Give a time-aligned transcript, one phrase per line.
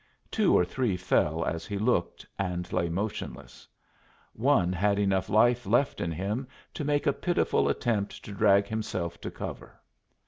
[0.31, 3.67] Two or three fell as he looked, and lay motionless.
[4.33, 8.65] One had enough of life left in him to make a pitiful attempt to drag
[8.65, 9.79] himself to cover.